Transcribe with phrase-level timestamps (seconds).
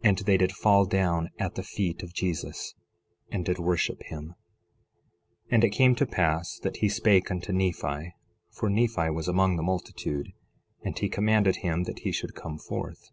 [0.00, 2.76] And they did fall down at the feet of Jesus,
[3.32, 4.36] and did worship him.
[5.46, 8.14] 11:18 And it came to pass that he spake unto Nephi
[8.52, 10.28] (for Nephi was among the multitude)
[10.84, 13.10] and he commanded him that he should come forth.